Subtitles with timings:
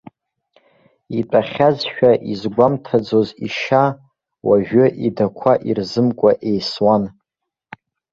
[1.19, 3.85] Итәахьазшәа изгәамҭаӡоз ишьа,
[4.47, 7.03] уажәы идақәа ирзымкуа еисуан.